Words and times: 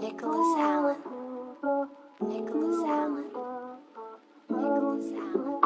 Nicholas 0.00 0.56
Allen. 0.58 0.96
Nicholas 2.20 2.84
Allen. 2.84 3.24
Nicholas 4.50 5.12
Allen. 5.12 5.60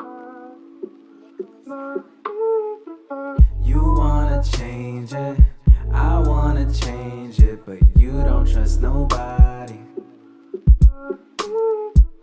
You 3.62 3.82
wanna 3.96 4.42
change 4.42 5.12
it. 5.12 5.38
I 5.92 6.18
wanna 6.18 6.72
change 6.72 7.38
it, 7.40 7.64
but 7.64 7.78
you 7.96 8.12
don't 8.12 8.46
trust 8.46 8.80
nobody. 8.80 9.78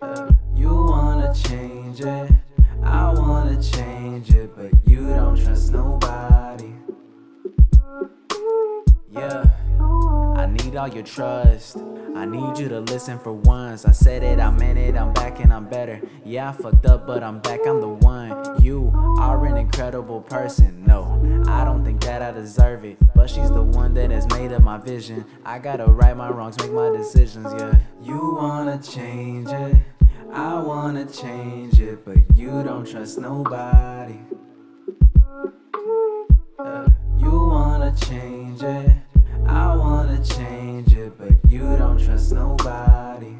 Uh, 0.01 0.31
you 0.55 0.69
wanna 0.73 1.33
change 1.33 2.01
it. 2.01 2.31
I 2.83 3.13
wanna 3.13 3.61
change 3.61 4.29
it, 4.29 4.55
but 4.55 4.71
you 4.85 5.07
don't 5.09 5.41
trust 5.43 5.71
nobody. 5.71 6.73
Yeah 9.11 9.45
need 10.75 10.81
all 10.81 10.87
your 10.89 11.03
trust. 11.03 11.77
I 12.17 12.25
need 12.25 12.57
you 12.57 12.67
to 12.67 12.81
listen 12.81 13.17
for 13.19 13.31
once. 13.31 13.85
I 13.85 13.91
said 13.91 14.23
it, 14.23 14.39
I 14.39 14.51
meant 14.51 14.77
it, 14.77 14.97
I'm 14.97 15.13
back 15.13 15.39
and 15.39 15.53
I'm 15.53 15.69
better. 15.69 16.01
Yeah, 16.25 16.49
I 16.49 16.51
fucked 16.51 16.85
up, 16.85 17.07
but 17.07 17.23
I'm 17.23 17.39
back, 17.39 17.61
I'm 17.65 17.79
the 17.79 17.87
one. 17.87 18.61
You 18.61 18.91
are 19.19 19.45
an 19.45 19.55
incredible 19.55 20.21
person. 20.21 20.83
No, 20.85 21.21
I 21.47 21.63
don't 21.63 21.85
think 21.85 22.01
that 22.01 22.21
I 22.21 22.31
deserve 22.31 22.83
it. 22.83 22.97
But 23.15 23.29
she's 23.29 23.49
the 23.51 23.61
one 23.61 23.93
that 23.93 24.11
has 24.11 24.27
made 24.31 24.51
up 24.51 24.63
my 24.63 24.77
vision. 24.77 25.23
I 25.45 25.59
gotta 25.59 25.85
right 25.85 26.15
my 26.15 26.29
wrongs, 26.29 26.59
make 26.59 26.73
my 26.73 26.89
decisions, 26.89 27.53
yeah. 27.53 27.75
You 28.01 28.35
wanna 28.35 28.81
change 28.81 29.47
it, 29.49 29.77
I 30.31 30.59
wanna 30.59 31.05
change 31.05 31.79
it, 31.79 32.03
but 32.03 32.17
you 32.35 32.63
don't 32.63 32.85
trust 32.85 33.17
nobody. 33.17 34.19
but 41.17 41.33
you 41.47 41.75
don't 41.77 41.99
trust 42.03 42.33
nobody. 42.33 43.35